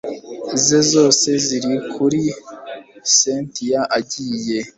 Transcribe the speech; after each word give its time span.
ze 0.65 0.79
zose 0.91 1.27
ziri 1.45 1.75
kuri 1.93 2.21
cyntia 3.17 3.81
agiye 3.97 4.59